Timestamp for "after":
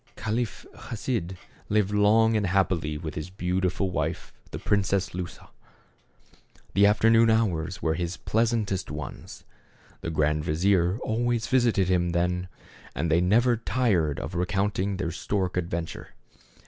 6.87-7.07